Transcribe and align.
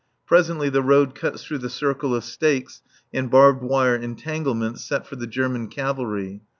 Presently 0.25 0.67
the 0.69 0.81
road 0.81 1.13
cuts 1.13 1.43
through 1.43 1.59
the 1.59 1.69
circle 1.69 2.15
of 2.15 2.23
stakes 2.23 2.81
and 3.13 3.29
barbed 3.29 3.61
wire 3.61 3.95
entanglements 3.95 4.83
set 4.83 5.05
for 5.05 5.15
the 5.15 5.27
German 5.27 5.67
cavalry. 5.67 6.41